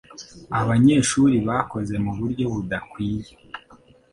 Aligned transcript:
Abanyeshuri 0.59 1.35
bakoze 1.47 1.93
muburyo 2.05 2.45
budakwiye. 2.53 3.29